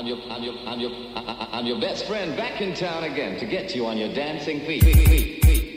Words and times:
I'm 0.00 0.06
your, 0.06 0.18
I'm 0.30 0.42
your, 0.42 0.54
I'm 0.66 0.80
your, 0.80 0.92
I'm 1.14 1.66
your 1.66 1.78
best 1.78 2.06
friend 2.06 2.34
back 2.34 2.62
in 2.62 2.72
town 2.72 3.04
again 3.04 3.38
to 3.38 3.44
get 3.44 3.76
you 3.76 3.84
on 3.84 3.98
your 3.98 4.10
dancing 4.14 4.60
feet. 4.60 5.69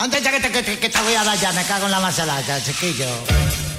Antes 0.00 0.22
ya 0.22 0.32
que 0.32 0.40
te, 0.40 0.78
que, 0.78 0.88
te 0.88 1.00
voy 1.02 1.14
a 1.14 1.22
dar 1.22 1.38
ya, 1.38 1.52
me 1.52 1.62
cago 1.64 1.84
en 1.84 1.90
la 1.90 2.00
maceraca, 2.00 2.58
chiquillo. 2.62 3.69